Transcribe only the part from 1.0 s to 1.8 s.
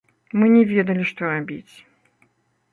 што рабіць.